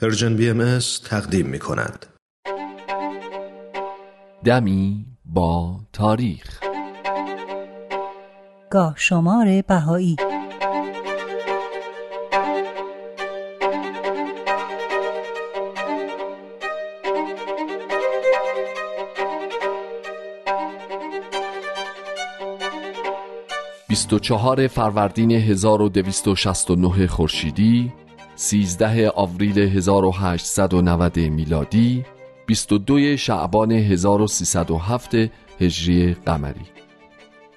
[0.00, 2.06] پرژن بی ام تقدیم می کند.
[4.44, 6.60] دمی با تاریخ
[8.70, 10.16] گاه شمار بهایی
[23.88, 27.92] بیست و چهار فروردین 1269 خورشیدی
[28.38, 32.04] 13 آوریل 1890 میلادی
[32.46, 35.14] 22 شعبان 1307
[35.60, 36.66] هجری قمری.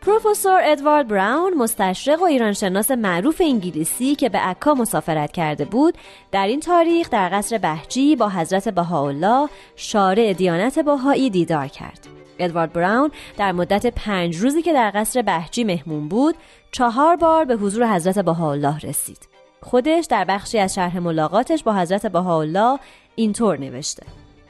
[0.01, 5.97] پروفسور ادوارد براون مستشرق و ایرانشناس معروف انگلیسی که به عکا مسافرت کرده بود
[6.31, 12.07] در این تاریخ در قصر بهجی با حضرت بهاءالله شارع دیانت بهایی دیدار کرد.
[12.39, 16.35] ادوارد براون در مدت پنج روزی که در قصر بهجی مهمون بود
[16.71, 19.38] چهار بار به حضور حضرت بهاءالله رسید.
[19.62, 22.80] خودش در بخشی از شرح ملاقاتش با حضرت بهاءالله
[23.16, 24.04] اینطور نوشته.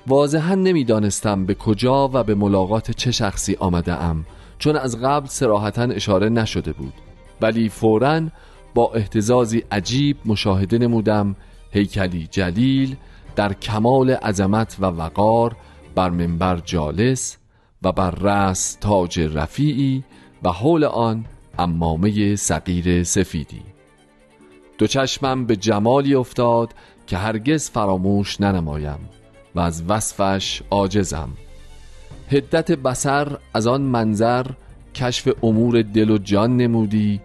[0.07, 4.25] واضحا نمی‌دانستم به کجا و به ملاقات چه شخصی آمده ام
[4.59, 6.93] چون از قبل سراحتا اشاره نشده بود.
[7.41, 8.21] ولی فورا
[8.73, 11.35] با احتزازی عجیب مشاهده نمودم
[11.71, 12.95] هیکلی جلیل
[13.35, 15.55] در کمال عظمت و وقار
[15.95, 17.37] بر منبر جالس
[17.83, 20.03] و بر رأس تاج رفیعی
[20.43, 21.25] و حول آن
[21.59, 23.61] امامه صغیر سفیدی.
[24.79, 26.73] دو چشمم به جمالی افتاد
[27.07, 28.99] که هرگز فراموش ننمایم
[29.55, 31.29] و از وصفش عاجزم.
[32.29, 34.45] هدت بسر از آن منظر
[34.95, 37.21] کشف امور دل و جان نمودی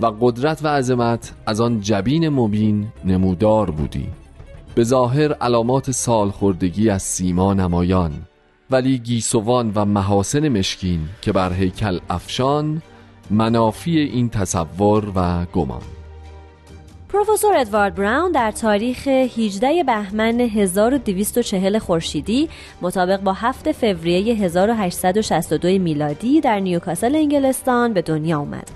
[0.00, 4.08] و قدرت و عظمت از آن جبین مبین نمودار بودی.
[4.74, 8.12] به ظاهر علامات سالخوردگی از سیما نمایان
[8.70, 12.82] ولی گیسوان و محاسن مشکین که بر هیکل افشان
[13.30, 15.95] منافی این تصور و گمان.
[17.16, 22.48] پروفسور ادوارد براون در تاریخ 18 بهمن 1240 خورشیدی
[22.82, 28.70] مطابق با 7 فوریه 1862 میلادی در نیوکاسل انگلستان به دنیا آمد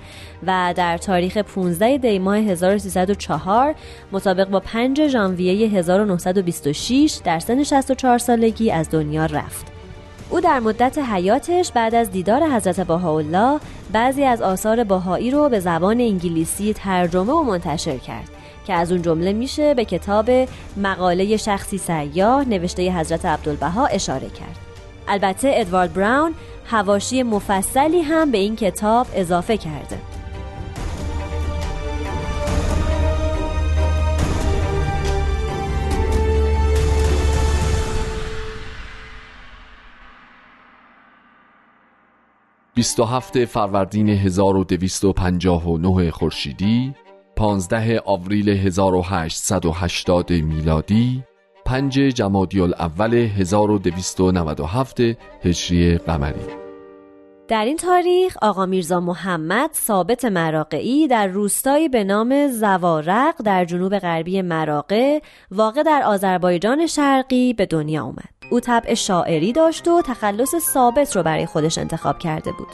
[0.46, 3.74] و در تاریخ 15 دی ماه 1304
[4.12, 9.79] مطابق با 5 ژانویه 1926 در سن 64 سالگی از دنیا رفت.
[10.30, 13.60] او در مدت حیاتش بعد از دیدار حضرت بهاءالله
[13.92, 18.30] بعضی از آثار بهایی رو به زبان انگلیسی ترجمه و منتشر کرد
[18.66, 20.30] که از اون جمله میشه به کتاب
[20.76, 24.56] مقاله شخصی سیاه نوشته حضرت عبدالبها اشاره کرد.
[25.08, 26.34] البته ادوارد براون
[26.66, 29.98] هواشی مفصلی هم به این کتاب اضافه کرده.
[42.80, 46.94] 27 فروردین 1259 خورشیدی
[47.36, 51.24] 15 آوریل 1880 میلادی
[51.64, 55.00] 5 جمادی الاول 1297
[55.44, 56.40] هجری قمری
[57.48, 63.98] در این تاریخ آقا میرزا محمد ثابت مراقعی در روستایی به نام زوارق در جنوب
[63.98, 65.18] غربی مراقع
[65.50, 68.39] واقع در آذربایجان شرقی به دنیا آمد.
[68.50, 72.68] او طبع شاعری داشت و تخلص ثابت رو برای خودش انتخاب کرده بود.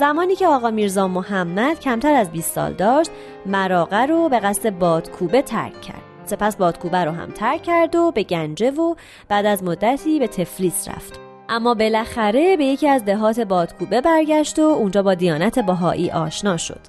[0.00, 3.10] زمانی که آقا میرزا محمد کمتر از 20 سال داشت
[3.46, 6.02] مراقه رو به قصد بادکوبه ترک کرد.
[6.24, 8.94] سپس بادکوبه رو هم ترک کرد و به گنجه و
[9.28, 11.20] بعد از مدتی به تفلیس رفت.
[11.48, 16.80] اما بالاخره به یکی از دهات بادکوبه برگشت و اونجا با دیانت بهایی آشنا شد.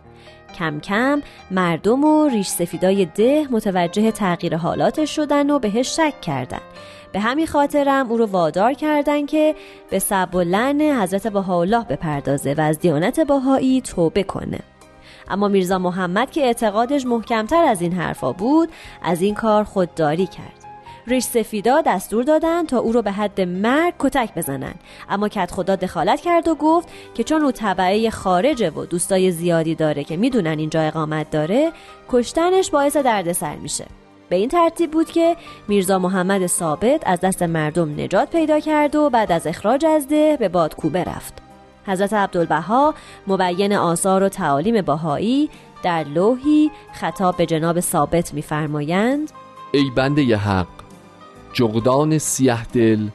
[0.59, 6.61] کم کم مردم و ریش سفیدای ده متوجه تغییر حالاتش شدن و بهش شک کردند.
[7.11, 9.55] به همین خاطرم او رو وادار کردن که
[9.89, 14.59] به سب و لعن حضرت بهاءالله بپردازه و از دیانت بهایی توبه کنه.
[15.29, 18.69] اما میرزا محمد که اعتقادش محکمتر از این حرفا بود
[19.01, 20.53] از این کار خودداری کرد.
[21.07, 24.73] ریش سفیدا دستور دادن تا او رو به حد مرگ کتک بزنن.
[25.09, 29.75] اما کت خدا دخالت کرد و گفت که چون او طبعه خارجه و دوستای زیادی
[29.75, 31.71] داره که می‌دونن اینجا اقامت داره
[32.09, 33.85] کشتنش باعث دردسر میشه.
[34.29, 35.35] به این ترتیب بود که
[35.67, 40.37] میرزا محمد ثابت از دست مردم نجات پیدا کرد و بعد از اخراج از ده
[40.39, 41.33] به بادکوبه رفت.
[41.87, 42.93] حضرت عبدالبها
[43.27, 45.49] مبین آثار و تعالیم بهایی
[45.83, 49.31] در لوحی خطاب به جناب ثابت میفرمایند
[49.71, 50.67] ای بنده حق
[51.53, 53.07] جغدان سیه دل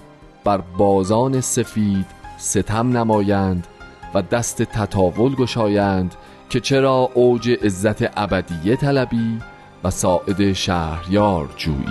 [0.45, 2.07] بر بازان سفید
[2.39, 3.67] ستم نمایند
[4.15, 6.15] و دست تطاول گشایند
[6.51, 9.39] که چرا اوج عزت ابدیه طلبی
[9.85, 11.87] و ساعد شهریار جویی.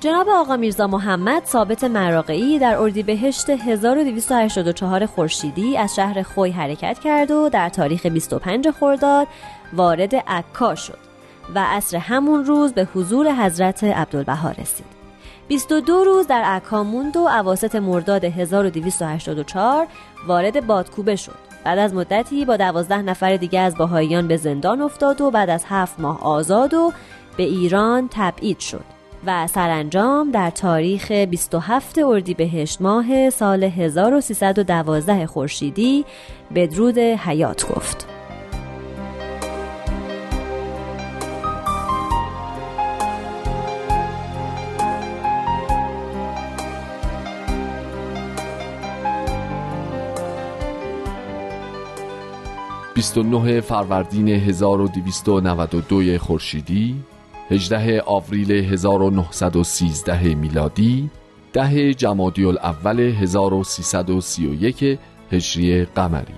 [0.00, 7.30] جناب آقا میرزا محمد ثابت مراقعی در اردیبهشت 1284 خورشیدی از شهر خوی حرکت کرد
[7.30, 9.26] و در تاریخ 25 خرداد
[9.72, 11.13] وارد عکا شد.
[11.54, 14.86] و عصر همون روز به حضور حضرت عبدالبها رسید
[15.48, 19.86] 22 روز در عکا موند و عواست مرداد 1284
[20.26, 25.20] وارد بادکوبه شد بعد از مدتی با دوازده نفر دیگه از باهاییان به زندان افتاد
[25.20, 26.92] و بعد از هفت ماه آزاد و
[27.36, 28.84] به ایران تبعید شد
[29.26, 36.04] و سرانجام در تاریخ 27 اردیبهشت ماه سال 1312 خورشیدی
[36.54, 38.13] بدرود حیات گفت.
[53.04, 57.02] 29 فروردین 1292 خورشیدی
[57.50, 61.10] 18 آوریل 1913 میلادی
[61.52, 64.98] ده جمادی الاول 1331
[65.32, 66.34] هجری قمری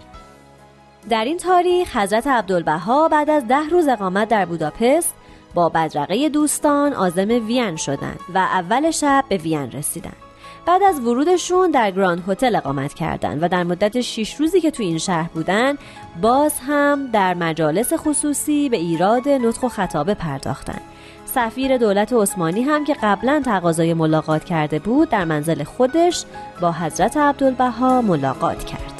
[1.08, 5.14] در این تاریخ حضرت عبدالبها بعد از ده روز اقامت در بوداپست
[5.54, 10.25] با بدرقه دوستان آزم وین شدند و اول شب به وین رسیدند.
[10.66, 14.82] بعد از ورودشون در گراند هتل اقامت کردند و در مدت 6 روزی که تو
[14.82, 15.74] این شهر بودن
[16.20, 20.80] باز هم در مجالس خصوصی به ایراد نطق و خطابه پرداختند.
[21.24, 26.24] سفیر دولت عثمانی هم که قبلا تقاضای ملاقات کرده بود در منزل خودش
[26.60, 28.95] با حضرت عبدالبها ملاقات کرد.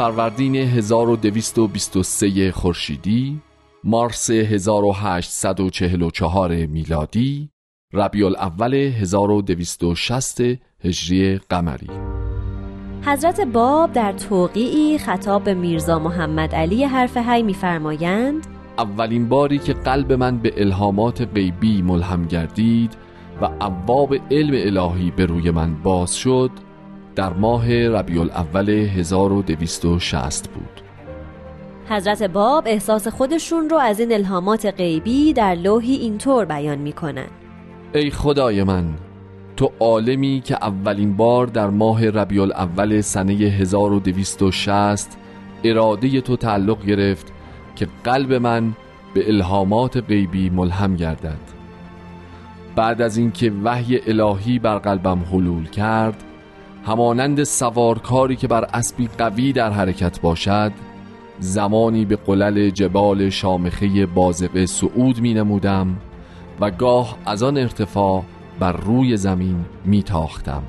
[0.00, 3.40] فروردین 1223 خورشیدی
[3.84, 7.50] مارس 1844 میلادی
[7.92, 10.40] ربیع الاول 1260
[10.84, 11.90] هجری قمری.
[13.02, 18.46] حضرت باب در توقیعی خطاب به میرزا محمد علی حرف هی میفرمایند
[18.78, 22.96] اولین باری که قلب من به الهامات غیبی ملهم گردید
[23.42, 26.50] و ابواب علم الهی به روی من باز شد
[27.16, 30.80] در ماه ربیع الاول 1260 بود.
[31.88, 37.26] حضرت باب احساس خودشون رو از این الهامات غیبی در لوحی اینطور بیان می‌کنن.
[37.94, 38.84] ای خدای من
[39.56, 45.18] تو عالمی که اولین بار در ماه ربیع الاول سنه 1260
[45.64, 47.32] اراده تو تعلق گرفت
[47.76, 48.72] که قلب من
[49.14, 51.60] به الهامات غیبی ملهم گردد.
[52.76, 56.24] بعد از اینکه وحی الهی بر قلبم حلول کرد
[56.84, 60.72] همانند سوارکاری که بر اسبی قوی در حرکت باشد
[61.38, 65.96] زمانی به قلل جبال شامخه بازقه صعود می نمودم
[66.60, 68.22] و گاه از آن ارتفاع
[68.60, 70.62] بر روی زمین می تاختم.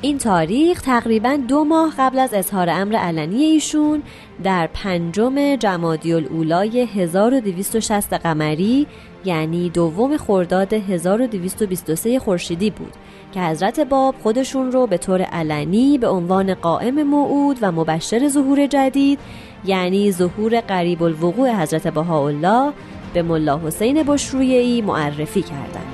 [0.00, 4.02] این تاریخ تقریبا دو ماه قبل از اظهار امر علنی ایشون
[4.42, 8.86] در پنجم جمادی الاولای 1260 قمری
[9.24, 12.92] یعنی دوم خرداد 1223 خورشیدی بود
[13.34, 18.66] که حضرت باب خودشون رو به طور علنی به عنوان قائم موعود و مبشر ظهور
[18.66, 19.18] جدید
[19.64, 22.72] یعنی ظهور قریب الوقوع حضرت بهاءالله
[23.14, 25.92] به ملا حسین بشرویهی معرفی کردند.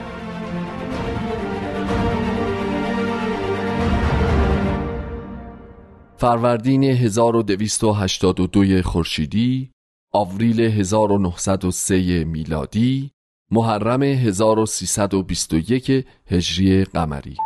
[6.16, 9.70] فروردین 1282 خورشیدی،
[10.12, 13.10] آوریل 1903 میلادی،
[13.52, 17.36] محرم 1321 هجری قمری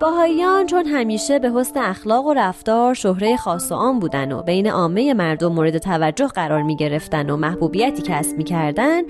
[0.00, 4.70] باهایان چون همیشه به حسن اخلاق و رفتار شهره خاص و عام بودن و بین
[4.70, 9.02] عامه مردم مورد توجه قرار می گرفتن و محبوبیتی کسب می کردن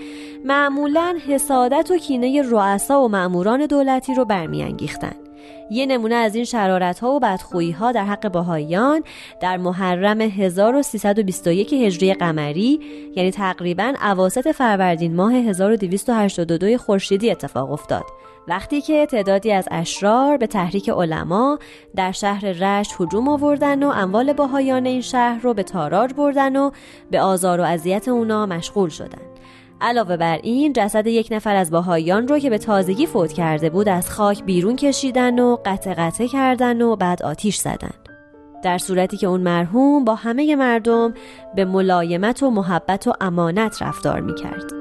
[0.45, 5.28] معمولا حسادت و کینه رؤسا و معموران دولتی رو برمیانگیختند.
[5.71, 9.02] یه نمونه از این شرارت ها و بدخویی ها در حق باهایان
[9.40, 12.80] در محرم 1321 هجری قمری
[13.16, 18.04] یعنی تقریبا اواسط فروردین ماه 1282 خورشیدی اتفاق افتاد.
[18.49, 21.59] وقتی که تعدادی از اشرار به تحریک علما
[21.97, 26.71] در شهر رشت هجوم آوردن و اموال باهایان این شهر رو به تاراج بردن و
[27.11, 29.38] به آزار و اذیت اونا مشغول شدن.
[29.81, 33.89] علاوه بر این جسد یک نفر از باهایان رو که به تازگی فوت کرده بود
[33.89, 37.95] از خاک بیرون کشیدن و قطع قطع کردن و بعد آتیش زدن
[38.63, 41.15] در صورتی که اون مرحوم با همه مردم
[41.55, 44.78] به ملایمت و محبت و امانت رفتار می کرد.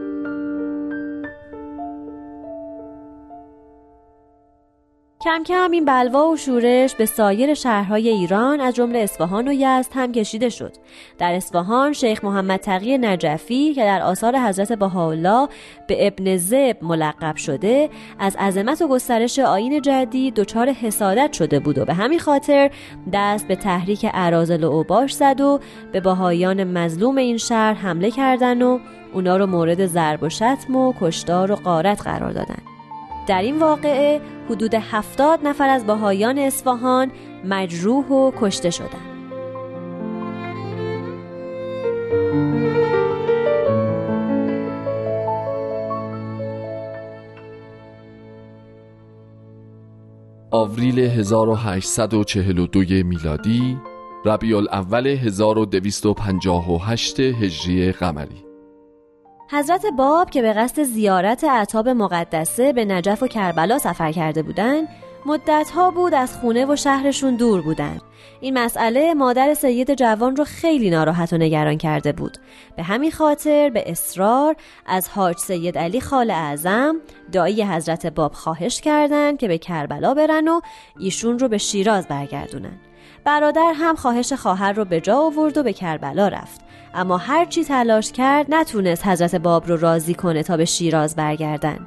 [5.21, 9.91] کم کم این بلوا و شورش به سایر شهرهای ایران از جمله اصفهان و یزد
[9.93, 10.74] هم کشیده شد.
[11.17, 15.47] در اصفهان شیخ محمد تقی نجفی که در آثار حضرت بهاءالله
[15.88, 21.77] به ابن زب ملقب شده از عظمت و گسترش آین جدید دچار حسادت شده بود
[21.77, 22.71] و به همین خاطر
[23.13, 25.59] دست به تحریک ارازل و اوباش زد و
[25.91, 28.79] به بهاییان مظلوم این شهر حمله کردن و
[29.13, 32.76] اونا رو مورد ضرب و شتم و کشتار و قارت قرار دادن.
[33.27, 37.12] در این واقعه حدود هفتاد نفر از باهایان اصفهان
[37.46, 39.17] مجروح و کشته شدند.
[50.51, 53.77] آوریل 1842 میلادی
[54.25, 58.47] ربیع الاول 1258 هجری قمری
[59.51, 64.88] حضرت باب که به قصد زیارت عطاب مقدسه به نجف و کربلا سفر کرده بودند
[65.25, 67.98] مدتها بود از خونه و شهرشون دور بودن
[68.42, 72.38] این مسئله مادر سید جوان رو خیلی ناراحت و نگران کرده بود.
[72.75, 76.96] به همین خاطر به اصرار از حاج سید علی خال اعظم
[77.32, 80.62] دایی حضرت باب خواهش کردند که به کربلا برن و
[81.00, 82.80] ایشون رو به شیراز برگردونن.
[83.27, 86.62] برادر هم خواهش خواهر رو به جا آورد و به کربلا رفت.
[86.93, 91.79] اما هرچی تلاش کرد نتونست حضرت باب رو راضی کنه تا به شیراز برگردن.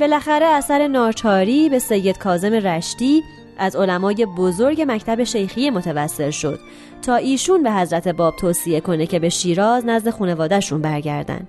[0.00, 3.22] بالاخره اثر ناچاری به سید کازم رشتی
[3.58, 6.60] از علمای بزرگ مکتب شیخی متوسل شد
[7.02, 11.46] تا ایشون به حضرت باب توصیه کنه که به شیراز نزد خانوادهشون برگردن.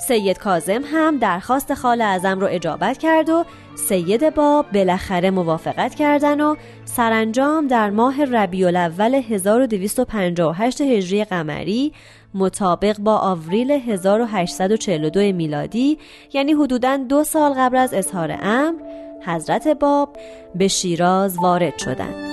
[0.00, 3.44] سید کازم هم درخواست خال اعظم رو اجابت کرد و
[3.88, 11.92] سید باب بالاخره موافقت کردن و سرانجام در ماه ربیع الاول 1258 هجری قمری
[12.34, 15.98] مطابق با آوریل 1842 میلادی
[16.32, 18.78] یعنی حدوداً دو سال قبل از اظهار امر
[19.26, 20.16] حضرت باب
[20.54, 22.29] به شیراز وارد شدند.